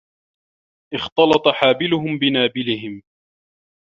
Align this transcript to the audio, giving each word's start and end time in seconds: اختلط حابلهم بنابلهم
اختلط 0.93 1.47
حابلهم 1.47 2.17
بنابلهم 2.19 3.03